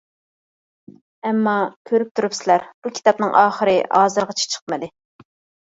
ئەمما، 1.27 1.53
كۆرۈپ 1.91 2.09
تۇرۇپسىلەر 2.21 2.67
بۇ 2.81 2.93
كىتابنىڭ 2.97 3.39
ئاخىرى 3.45 3.79
ھازىرغىچە 3.95 4.53
چىقمىدى. 4.57 4.93